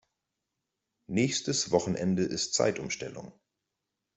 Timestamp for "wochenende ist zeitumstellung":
1.69-3.39